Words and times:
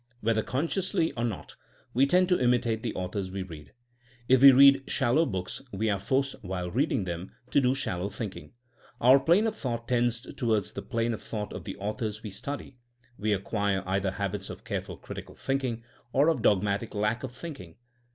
Whether 0.21 0.41
consciously 0.41 1.11
or 1.11 1.23
not, 1.23 1.53
we 1.93 2.07
tend 2.07 2.27
to 2.29 2.37
imi 2.37 2.59
tate 2.59 2.81
the 2.81 2.95
authors 2.95 3.29
we 3.29 3.43
read. 3.43 3.71
If 4.27 4.41
we 4.41 4.51
read 4.51 4.89
shallow 4.89 5.27
books 5.27 5.61
we 5.71 5.91
are 5.91 5.99
forced, 5.99 6.33
while 6.41 6.71
reading 6.71 7.03
them, 7.03 7.31
to 7.51 7.61
do 7.61 7.75
shallow 7.75 8.09
thinking. 8.09 8.53
Our 8.99 9.19
plane 9.19 9.45
of 9.45 9.55
thought 9.55 9.87
tends 9.87 10.21
toward 10.35 10.63
the 10.63 10.81
plane 10.81 11.13
of 11.13 11.21
thought 11.21 11.53
of 11.53 11.65
the 11.65 11.77
authors 11.77 12.23
we 12.23 12.31
study; 12.31 12.77
we 13.19 13.31
acquire 13.31 13.83
either 13.85 14.09
habits 14.09 14.49
of 14.49 14.63
careful 14.63 14.97
crit 14.97 15.19
ical 15.23 15.37
thinking, 15.37 15.83
or 16.13 16.29
of 16.29 16.41
dogmatic 16.41 16.95
lack 16.95 17.21
of 17.23 17.31
thinking. 17.33 17.75